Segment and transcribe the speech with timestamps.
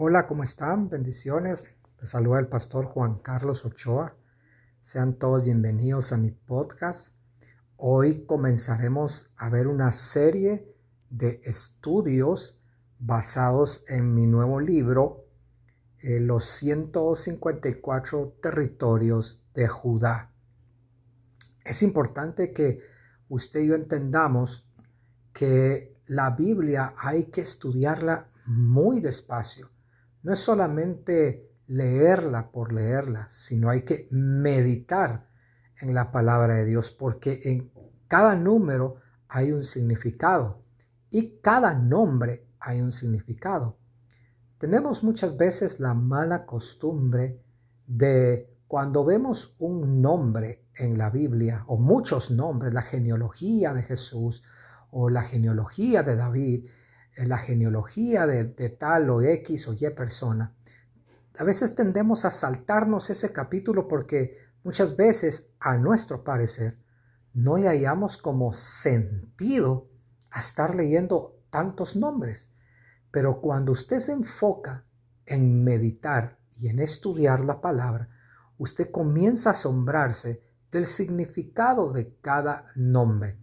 [0.00, 0.88] Hola, ¿cómo están?
[0.88, 1.66] Bendiciones.
[2.00, 4.14] Les saluda el pastor Juan Carlos Ochoa.
[4.80, 7.16] Sean todos bienvenidos a mi podcast.
[7.76, 10.72] Hoy comenzaremos a ver una serie
[11.10, 12.60] de estudios
[13.00, 15.24] basados en mi nuevo libro,
[15.98, 20.30] eh, Los 154 territorios de Judá.
[21.64, 22.82] Es importante que
[23.28, 24.64] usted y yo entendamos
[25.32, 29.70] que la Biblia hay que estudiarla muy despacio.
[30.22, 35.28] No es solamente leerla por leerla, sino hay que meditar
[35.80, 37.70] en la palabra de Dios, porque en
[38.08, 38.96] cada número
[39.28, 40.62] hay un significado
[41.10, 43.78] y cada nombre hay un significado.
[44.58, 47.40] Tenemos muchas veces la mala costumbre
[47.86, 54.42] de cuando vemos un nombre en la Biblia, o muchos nombres, la genealogía de Jesús,
[54.90, 56.66] o la genealogía de David,
[57.26, 60.54] la genealogía de, tal o X o Y persona,
[61.38, 66.78] a veces tendemos a saltarnos ese capítulo porque muchas veces, a nuestro parecer,
[67.32, 69.88] no le hallamos como sentido
[70.30, 72.50] a estar leyendo tantos nombres.
[73.10, 74.84] Pero cuando usted se enfoca
[75.26, 78.08] en meditar y en estudiar la palabra,
[78.58, 83.38] usted comienza a asombrarse del significado de cada nombre.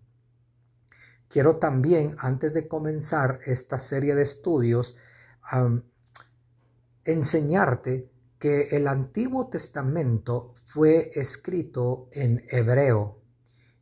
[1.29, 4.95] Quiero también, antes de comenzar esta serie de estudios,
[7.03, 8.09] enseñarte
[8.39, 13.21] que el Antiguo Testamento fue escrito en hebreo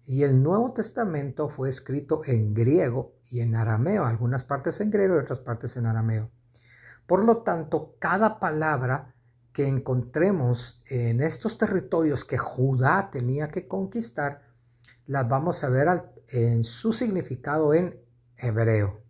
[0.05, 5.16] y el Nuevo Testamento fue escrito en griego y en arameo, algunas partes en griego
[5.16, 6.30] y otras partes en arameo.
[7.07, 9.13] Por lo tanto, cada palabra
[9.53, 14.41] que encontremos en estos territorios que Judá tenía que conquistar,
[15.05, 17.99] las vamos a ver en su significado en
[18.38, 19.02] hebreo.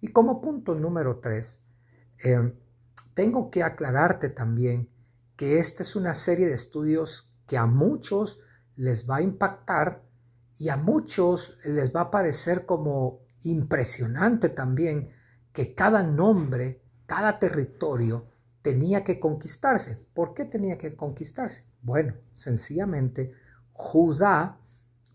[0.00, 1.60] Y como punto número tres,
[2.18, 2.54] em,
[3.14, 4.88] tengo que aclararte también
[5.36, 8.40] que esta es una serie de estudios que a muchos
[8.76, 10.02] les va a impactar
[10.58, 15.10] y a muchos les va a parecer como impresionante también
[15.52, 18.26] que cada nombre, cada territorio
[18.62, 20.06] tenía que conquistarse.
[20.14, 21.64] ¿Por qué tenía que conquistarse?
[21.82, 23.32] Bueno, sencillamente
[23.72, 24.58] Judá,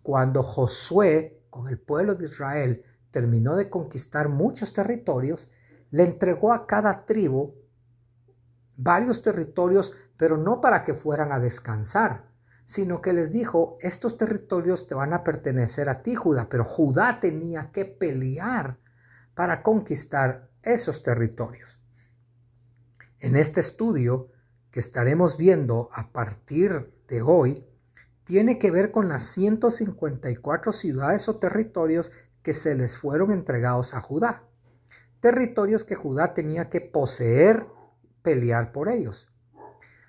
[0.07, 5.51] cuando Josué con el pueblo de Israel terminó de conquistar muchos territorios,
[5.91, 7.55] le entregó a cada tribu
[8.77, 12.23] varios territorios, pero no para que fueran a descansar,
[12.63, 17.19] sino que les dijo, estos territorios te van a pertenecer a ti, Judá, pero Judá
[17.19, 18.77] tenía que pelear
[19.35, 21.81] para conquistar esos territorios.
[23.19, 24.29] En este estudio
[24.71, 27.67] que estaremos viendo a partir de hoy,
[28.27, 32.11] tiene que ver con las 154 ciudades o territorios
[32.43, 34.43] que se les fueron entregados a Judá.
[35.19, 37.65] Territorios que Judá tenía que poseer,
[38.21, 39.33] pelear por ellos.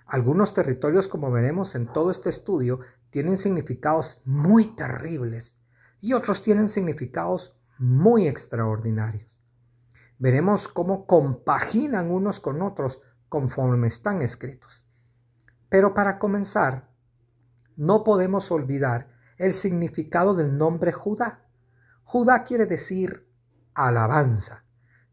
[0.05, 2.81] Algunos territorios, como veremos en todo este estudio,
[3.11, 5.57] tienen significados muy terribles
[6.01, 9.39] y otros tienen significados muy extraordinarios
[10.19, 14.85] veremos cómo compaginan unos con otros conforme están escritos.
[15.69, 16.88] Pero para comenzar,
[17.79, 19.09] no podemos olvidar
[19.39, 21.45] el significado del nombre Judá.
[22.03, 23.31] Judá quiere decir
[23.73, 24.65] alabanza.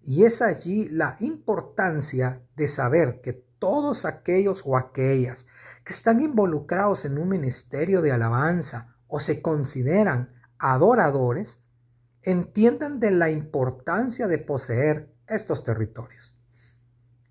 [0.01, 5.45] Y es allí la importancia de saber que todos aquellos o aquellas
[5.83, 11.63] que están involucrados en un ministerio de alabanza o se consideran adoradores,
[12.23, 16.35] entiendan de la importancia de poseer estos territorios.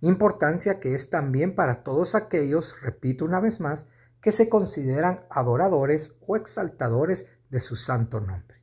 [0.00, 3.88] Importancia que es también para todos aquellos, repito una vez más,
[4.24, 8.62] que se consideran adoradores o exaltadores de su santo nombre.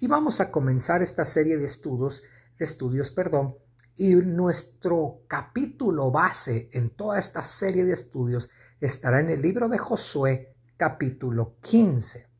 [0.00, 2.22] Y vamos a comenzar esta serie de estudios,
[2.58, 3.58] estudios, perdón,
[3.94, 8.48] y nuestro capítulo base en toda esta serie de estudios
[8.80, 12.30] estará en el libro de Josué, capítulo 15.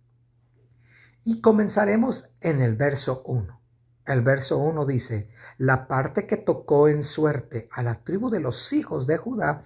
[1.25, 3.61] Y comenzaremos en el verso 1.
[4.07, 5.29] El verso 1 dice,
[5.59, 9.63] la parte que tocó en suerte a la tribu de los hijos de Judá,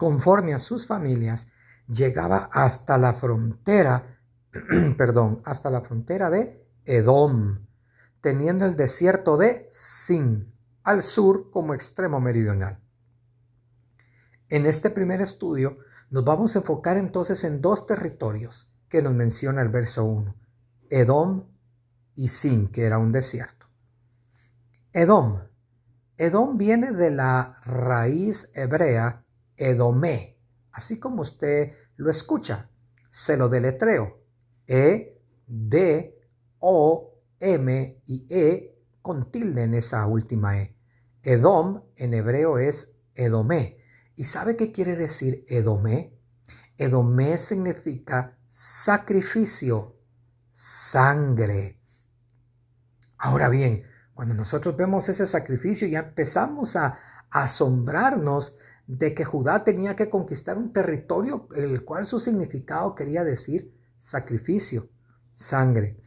[0.00, 1.48] conforme a sus familias,
[1.86, 4.18] llegaba hasta la frontera,
[4.96, 7.66] perdón, hasta la frontera de Edom,
[8.22, 10.54] teniendo el desierto de Sin
[10.84, 12.80] al sur como extremo meridional.
[14.48, 15.76] En este primer estudio
[16.08, 20.34] nos vamos a enfocar entonces en dos territorios, que nos menciona el verso 1.
[20.88, 21.44] Edom
[22.14, 23.66] y Sin, que era un desierto.
[24.94, 25.42] Edom.
[26.16, 29.26] Edom viene de la raíz hebrea
[29.60, 30.38] Edomé,
[30.72, 32.70] así como usted lo escucha.
[33.10, 34.22] Se lo deletreo.
[34.66, 36.18] E, D,
[36.60, 40.76] O, M y E con tilde en esa última E.
[41.22, 43.78] Edom en hebreo es Edomé.
[44.16, 46.18] ¿Y sabe qué quiere decir Edomé?
[46.78, 49.98] Edomé significa sacrificio,
[50.52, 51.80] sangre.
[53.18, 53.84] Ahora bien,
[54.14, 56.98] cuando nosotros vemos ese sacrificio ya empezamos a
[57.30, 58.56] asombrarnos
[58.90, 64.88] de que Judá tenía que conquistar un territorio el cual su significado quería decir sacrificio,
[65.32, 66.00] sangre.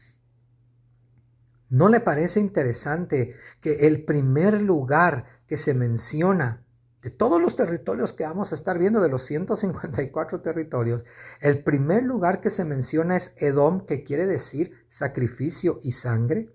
[1.69, 6.65] ¿No le parece interesante que el primer lugar que se menciona
[7.01, 11.05] de todos los territorios que vamos a estar viendo, de los 154 territorios,
[11.39, 16.49] el primer lugar que se menciona es Edom, que quiere decir sacrificio y sangre?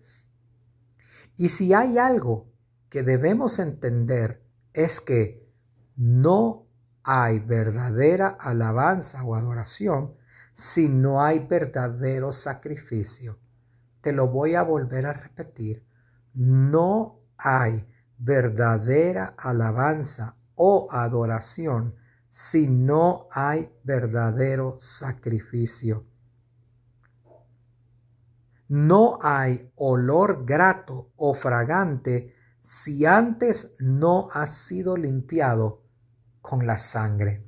[1.39, 2.53] Y si hay algo
[2.91, 4.43] que debemos entender
[4.75, 5.48] es que
[5.99, 6.69] no
[7.03, 10.15] hay verdadera alabanza o adoración
[10.55, 13.41] si no hay verdadero sacrificio.
[14.01, 15.85] Te lo voy a volver a repetir.
[16.35, 17.85] No hay
[18.17, 21.97] verdadera alabanza o adoración
[22.31, 26.07] si no hay verdadero sacrificio.
[28.69, 35.88] No hay olor grato o fragante si antes no ha sido limpiado
[36.49, 37.45] con la sangre.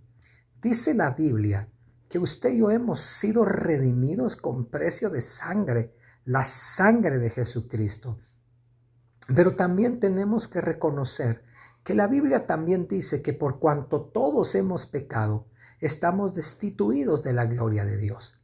[0.61, 1.71] Dice la Biblia
[2.11, 5.95] que usted y yo hemos sido redimidos con precio de sangre,
[6.27, 8.19] la sangre de Jesucristo.
[9.35, 11.45] Pero también tenemos que reconocer
[11.83, 15.47] que la Biblia también dice que por cuanto todos hemos pecado,
[15.81, 18.39] estamos destituidos de la gloria de Dios.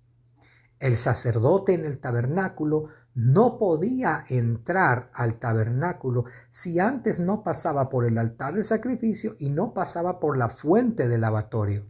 [0.79, 8.05] El sacerdote en el tabernáculo no podía entrar al tabernáculo si antes no pasaba por
[8.05, 11.87] el altar de sacrificio y no pasaba por la fuente del lavatorio.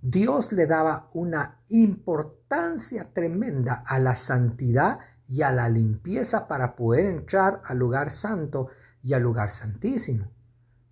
[0.00, 7.06] Dios le daba una importancia tremenda a la santidad y a la limpieza para poder
[7.06, 8.68] entrar al lugar santo
[9.02, 10.30] y al lugar santísimo.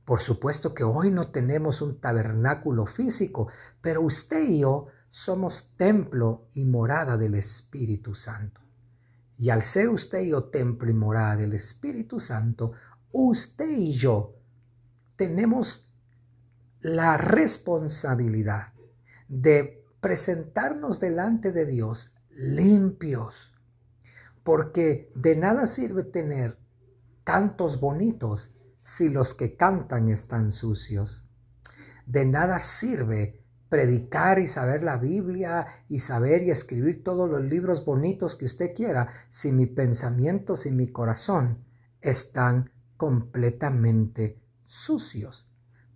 [0.05, 3.47] Por supuesto que hoy no tenemos un tabernáculo físico,
[3.81, 8.68] pero usted y yo somos templo y morada del Espíritu Santo.
[9.38, 12.73] Y al ser usted y yo templo y morada del Espíritu Santo,
[13.12, 14.35] usted y yo
[15.14, 15.90] tenemos
[16.81, 18.73] la responsabilidad
[19.29, 23.52] de presentarnos delante de Dios limpios,
[24.43, 26.58] porque de nada sirve tener
[27.25, 31.25] tantos bonitos si los que cantan están sucios.
[32.06, 37.85] De nada sirve predicar y saber la Biblia y saber y escribir todos los libros
[37.85, 41.65] bonitos que usted quiera si mis pensamientos y mi corazón
[42.00, 45.49] están completamente sucios.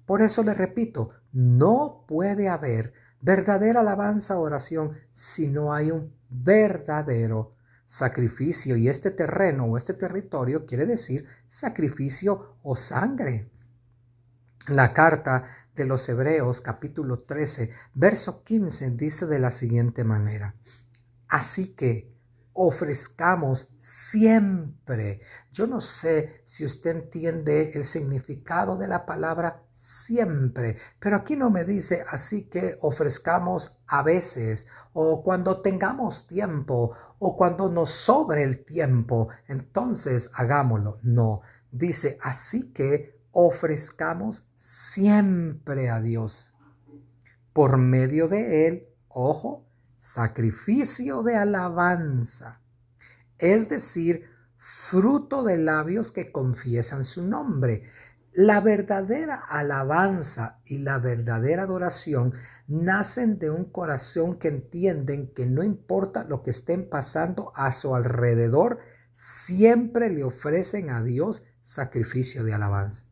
[0.07, 6.13] Por eso le repito, no puede haber verdadera alabanza o oración si no hay un
[6.29, 7.55] verdadero
[7.87, 8.77] sacrificio.
[8.77, 13.51] Y este terreno o este territorio quiere decir sacrificio o sangre.
[14.69, 20.55] La carta de los Hebreos capítulo 13, verso 15 dice de la siguiente manera,
[21.29, 22.13] así que
[22.55, 25.21] ofrezcamos siempre.
[25.53, 31.51] Yo no sé si usted entiende el significado de la palabra siempre, pero aquí no
[31.51, 38.43] me dice así que ofrezcamos a veces o cuando tengamos tiempo o cuando nos sobre
[38.43, 40.99] el tiempo, entonces hagámoslo.
[41.03, 41.41] No,
[41.71, 46.53] dice así que ofrezcamos siempre a Dios.
[47.53, 52.61] Por medio de Él, ojo, sacrificio de alabanza,
[53.39, 54.25] es decir,
[54.57, 57.85] fruto de labios que confiesan su nombre.
[58.33, 62.33] La verdadera alabanza y la verdadera adoración
[62.67, 67.95] nacen de un corazón que entienden que no importa lo que estén pasando a su
[67.95, 68.79] alrededor,
[69.13, 73.12] siempre le ofrecen a Dios sacrificio de alabanza.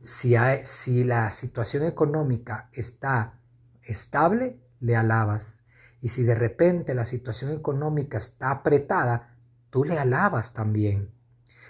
[0.00, 3.40] Si, la situación económica está
[3.82, 5.64] estable, le alabas.
[6.00, 9.34] Y si de repente la situación económica está apretada,
[9.70, 11.10] tú le alabas también.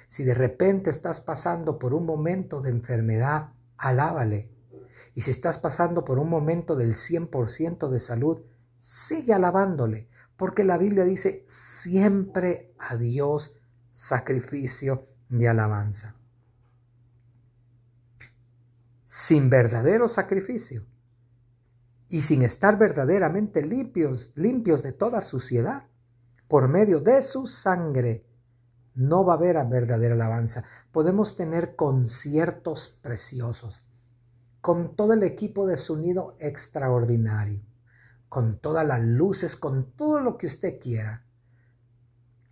[0.09, 4.51] Si de repente estás pasando por un momento de enfermedad, alábale.
[5.15, 8.43] Y si estás pasando por un momento del 100% de salud,
[8.77, 13.55] sigue alabándole, porque la Biblia dice siempre a Dios
[13.93, 16.18] sacrificio de alabanza
[19.09, 20.85] sin verdadero sacrificio
[22.11, 25.85] y sin estar verdaderamente limpios, limpios de toda suciedad,
[26.47, 28.27] por medio de su sangre,
[28.95, 30.65] no va a haber verdadera alabanza.
[30.93, 33.83] Podemos tener conciertos preciosos,
[34.61, 37.63] con todo el equipo de sonido extraordinario,
[38.29, 41.25] con todas las luces, con todo lo que usted quiera.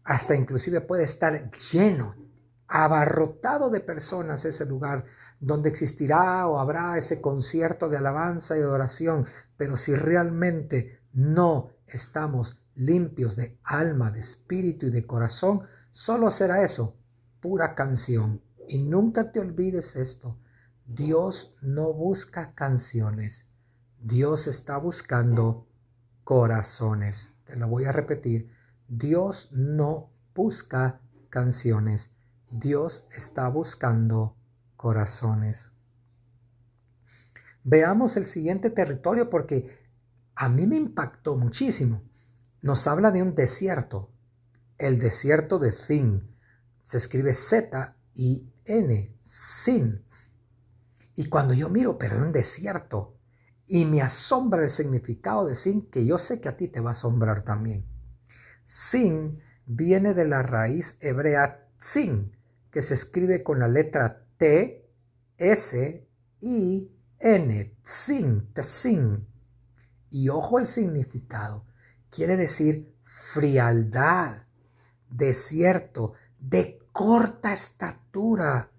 [0.04, 2.14] Hasta inclusive puede estar lleno,
[2.68, 5.04] abarrotado de personas ese lugar
[5.40, 12.61] donde existirá o habrá ese concierto de alabanza y adoración, pero si realmente no estamos
[12.75, 16.96] limpios de alma, de espíritu y de corazón, solo será eso,
[17.40, 18.42] pura canción.
[18.68, 20.38] Y nunca te olvides esto,
[20.87, 23.46] Dios no busca canciones,
[24.00, 25.66] Dios está buscando
[26.25, 27.35] corazones.
[27.44, 28.52] Te lo voy a repetir,
[28.88, 32.15] Dios no busca canciones,
[32.58, 34.36] Dios está buscando
[34.76, 35.70] corazones.
[37.64, 39.78] Veamos el siguiente territorio porque
[40.34, 42.02] a mí me impactó muchísimo.
[42.62, 44.10] Nos habla de un desierto,
[44.78, 46.34] el desierto de Zin.
[46.82, 50.04] Se escribe Z y N, Sin.
[51.14, 53.18] Y cuando yo miro, pero en un desierto,
[53.66, 56.90] y me asombra el significado de Sin, que yo sé que a ti te va
[56.90, 57.86] a asombrar también.
[58.64, 62.35] Sin viene de la raíz hebrea Sin,
[62.76, 64.87] que se escribe con la letra T,
[65.38, 66.06] S,
[66.42, 69.26] I, N, Tzin, Tzin.
[70.11, 71.64] Y ojo el significado.
[72.11, 74.42] Quiere decir frialdad,
[75.09, 78.71] desierto, de corta estatura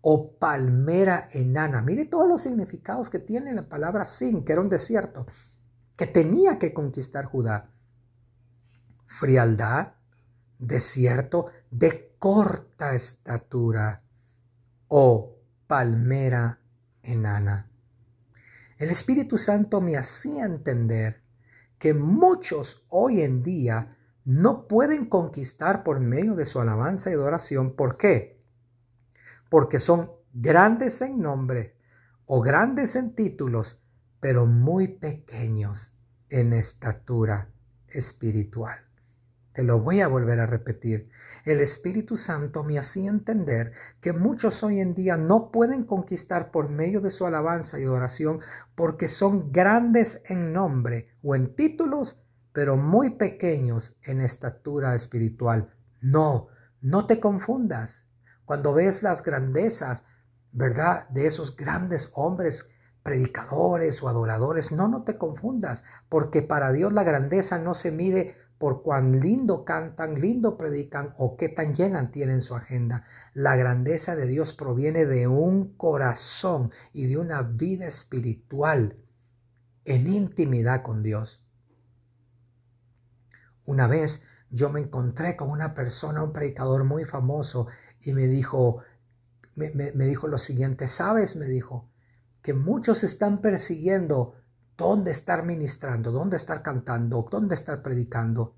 [0.00, 1.82] o palmera enana.
[1.82, 5.26] Mire todos los significados que tiene la palabra sin, que era un desierto,
[5.96, 7.70] que tenía que conquistar Judá.
[9.06, 9.92] Frialdad,
[10.58, 14.02] desierto, de corta estatura
[14.88, 16.60] o palmera
[17.02, 17.70] enana.
[18.78, 21.22] El Espíritu Santo me hacía entender
[21.78, 27.74] que muchos hoy en día no pueden conquistar por medio de su alabanza y adoración.
[27.76, 28.42] ¿Por qué?
[29.48, 31.76] Porque son grandes en nombre
[32.26, 33.82] o grandes en títulos,
[34.20, 35.94] pero muy pequeños
[36.28, 37.50] en estatura
[37.88, 38.85] espiritual.
[39.56, 41.08] Te lo voy a volver a repetir.
[41.46, 43.72] El Espíritu Santo me hacía entender
[44.02, 48.40] que muchos hoy en día no pueden conquistar por medio de su alabanza y adoración
[48.74, 52.22] porque son grandes en nombre o en títulos,
[52.52, 55.72] pero muy pequeños en estatura espiritual.
[56.02, 56.48] No,
[56.82, 58.04] no te confundas.
[58.44, 60.04] Cuando ves las grandezas,
[60.52, 61.08] ¿verdad?
[61.08, 62.72] De esos grandes hombres
[63.02, 68.36] predicadores o adoradores, no, no te confundas, porque para Dios la grandeza no se mide
[68.58, 73.04] por cuán lindo cantan, lindo predican o qué tan llena tienen su agenda.
[73.34, 78.96] La grandeza de Dios proviene de un corazón y de una vida espiritual
[79.84, 81.44] en intimidad con Dios.
[83.66, 87.66] Una vez yo me encontré con una persona, un predicador muy famoso,
[88.00, 88.82] y me dijo,
[89.54, 89.70] me,
[90.06, 91.36] dijo lo siguiente, ¿sabes?
[91.36, 91.90] Me dijo,
[92.42, 94.35] que muchos están persiguiendo
[94.76, 98.54] dónde estar ministrando, dónde estar cantando, dónde estar predicando.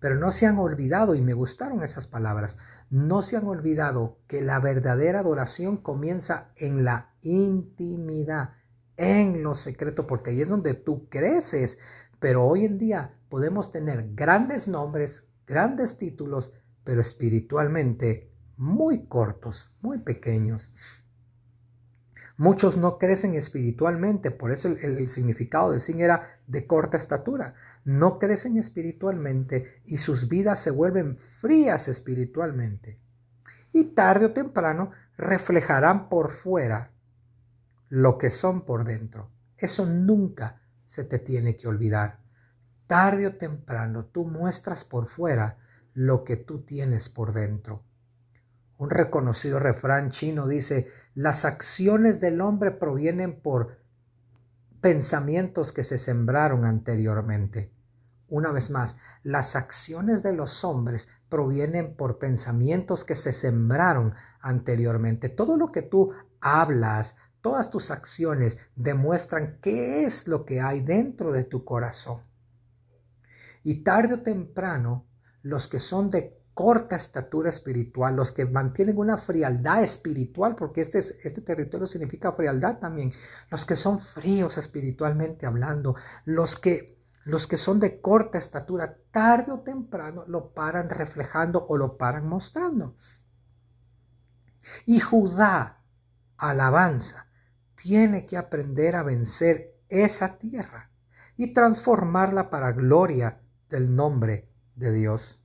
[0.00, 2.58] Pero no se han olvidado, y me gustaron esas palabras,
[2.90, 8.50] no se han olvidado que la verdadera adoración comienza en la intimidad,
[8.96, 11.78] en lo secreto, porque ahí es donde tú creces.
[12.18, 16.52] Pero hoy en día podemos tener grandes nombres, grandes títulos,
[16.84, 20.70] pero espiritualmente muy cortos, muy pequeños.
[22.36, 27.54] Muchos no crecen espiritualmente, por eso el, significado de sin era de corta estatura.
[27.84, 32.98] No crecen espiritualmente y sus vidas se vuelven frías espiritualmente.
[33.72, 36.90] Y tarde o temprano reflejarán por fuera
[37.88, 39.30] lo que son por dentro.
[39.56, 42.18] Eso nunca se te tiene que olvidar.
[42.88, 45.58] Tarde o temprano tú muestras por fuera
[45.92, 47.84] lo que tú tienes por dentro.
[48.76, 53.78] Un reconocido refrán chino dice, las acciones del hombre provienen por
[54.80, 57.72] pensamientos que se sembraron anteriormente.
[58.28, 65.28] Una vez más, las acciones de los hombres provienen por pensamientos que se sembraron anteriormente.
[65.28, 71.32] Todo lo que tú hablas, todas tus acciones demuestran qué es lo que hay dentro
[71.32, 72.22] de tu corazón.
[73.62, 75.06] Y tarde o temprano,
[75.42, 80.98] los que son de corta estatura espiritual, los que mantienen una frialdad espiritual, porque este,
[80.98, 83.12] este territorio significa frialdad también,
[83.50, 89.52] los que son fríos espiritualmente hablando, los que, los que son de corta estatura, tarde
[89.52, 92.96] o temprano lo paran reflejando o lo paran mostrando.
[94.86, 95.82] Y Judá,
[96.36, 97.26] alabanza,
[97.74, 100.90] tiene que aprender a vencer esa tierra
[101.36, 105.40] y transformarla para gloria del nombre de Dios.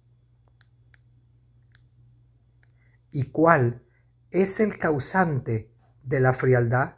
[3.11, 3.83] Y cuál
[4.31, 5.71] es el causante
[6.03, 6.95] de la frialdad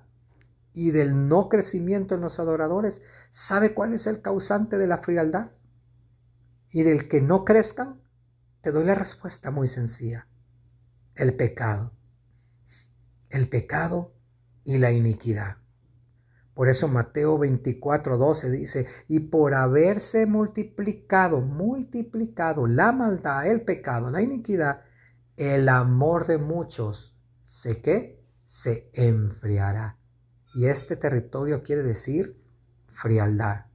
[0.74, 3.02] y del no crecimiento en los adoradores.
[3.30, 5.52] ¿Sabe cuál es el causante de la frialdad
[6.70, 8.02] y del que no crezcan?
[8.62, 10.28] Te doy la respuesta muy sencilla.
[11.16, 11.92] el pecado.
[13.30, 14.14] El pecado
[14.64, 15.58] y la iniquidad.
[16.54, 24.12] Por eso Mateo 24, 12 dice, y por haberse multiplicado, multiplicado la maldad, el pecado,
[24.12, 24.82] la iniquidad,
[25.38, 28.24] el amor de muchos, ¿se qué?
[28.46, 29.98] Se enfriará.
[30.54, 32.42] Y este territorio quiere decir
[32.92, 33.66] frialdad.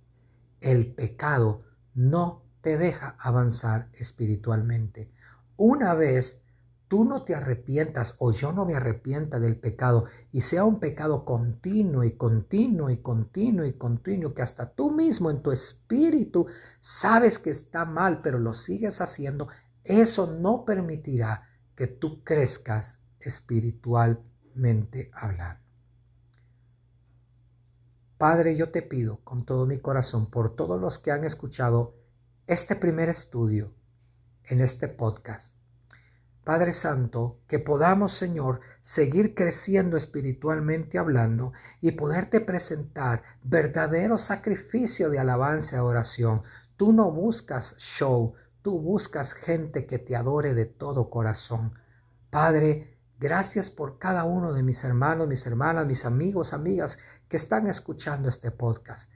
[0.60, 1.62] El pecado
[1.94, 5.10] no te deja avanzar espiritualmente.
[5.56, 6.42] Una vez
[6.88, 11.24] tú no te arrepientas o yo no me arrepienta del pecado y sea un pecado
[11.24, 16.46] continuo y continuo y continuo y continuo que hasta tú mismo en tu espíritu
[16.78, 19.48] sabes que está mal pero lo sigues haciendo,
[19.86, 25.64] eso no permitirá que tú crezcas espiritualmente hablando.
[28.18, 31.94] Padre, yo te pido con todo mi corazón por todos los que han escuchado
[32.46, 33.74] este primer estudio
[34.44, 35.54] en este podcast.
[36.46, 45.18] Padre Santo, que podamos, Señor, seguir creciendo espiritualmente hablando y poderte presentar verdadero sacrificio de
[45.18, 46.42] alabanza y oración.
[46.76, 48.34] Tú no buscas show,
[48.66, 51.74] tú buscas gente que te adore de todo corazón.
[52.30, 57.68] Padre, gracias por cada uno de mis hermanos, mis hermanas, mis amigos, amigas que están
[57.68, 59.08] escuchando este podcast.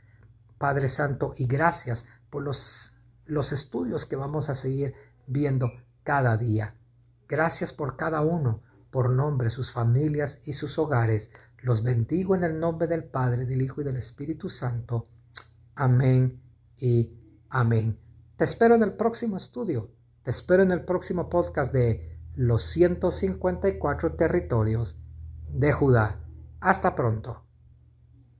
[0.56, 2.92] Padre Santo, y gracias por los,
[3.26, 4.94] los estudios que vamos a seguir
[5.26, 5.72] viendo
[6.04, 6.76] cada día.
[7.28, 11.32] Gracias por cada uno, por nombre, sus familias y sus hogares.
[11.58, 15.08] Los bendigo en el nombre del Padre, del Hijo y del Espíritu Santo.
[15.74, 16.40] Amén
[16.78, 17.10] y
[17.48, 18.09] amén.
[18.40, 19.90] Te espero en el próximo estudio.
[20.22, 24.98] Te espero en el próximo podcast de los 154 territorios
[25.50, 26.24] de Judá.
[26.58, 27.49] Hasta pronto.